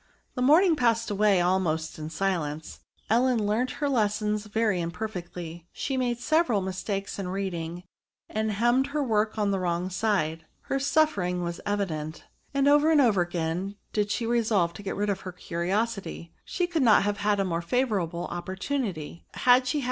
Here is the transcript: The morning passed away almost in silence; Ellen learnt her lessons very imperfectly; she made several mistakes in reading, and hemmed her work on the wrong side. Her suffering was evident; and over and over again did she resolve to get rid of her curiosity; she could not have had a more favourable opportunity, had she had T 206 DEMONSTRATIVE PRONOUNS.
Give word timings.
The 0.33 0.41
morning 0.41 0.75
passed 0.75 1.11
away 1.11 1.41
almost 1.41 1.99
in 1.99 2.09
silence; 2.09 2.79
Ellen 3.07 3.45
learnt 3.45 3.73
her 3.77 3.87
lessons 3.87 4.47
very 4.47 4.81
imperfectly; 4.81 5.67
she 5.71 5.95
made 5.95 6.19
several 6.19 6.59
mistakes 6.59 7.19
in 7.19 7.27
reading, 7.29 7.83
and 8.27 8.53
hemmed 8.53 8.87
her 8.87 9.03
work 9.03 9.37
on 9.37 9.51
the 9.51 9.59
wrong 9.59 9.91
side. 9.91 10.45
Her 10.61 10.79
suffering 10.79 11.43
was 11.43 11.61
evident; 11.67 12.23
and 12.51 12.67
over 12.67 12.89
and 12.89 12.99
over 12.99 13.21
again 13.21 13.75
did 13.93 14.09
she 14.09 14.25
resolve 14.25 14.73
to 14.73 14.81
get 14.81 14.95
rid 14.95 15.11
of 15.11 15.19
her 15.21 15.31
curiosity; 15.31 16.33
she 16.43 16.65
could 16.65 16.81
not 16.81 17.03
have 17.03 17.17
had 17.17 17.39
a 17.39 17.45
more 17.45 17.61
favourable 17.61 18.25
opportunity, 18.25 19.27
had 19.33 19.33
she 19.33 19.33
had 19.33 19.33
T 19.33 19.41
206 19.43 19.43
DEMONSTRATIVE 19.43 19.43
PRONOUNS. 19.73 19.79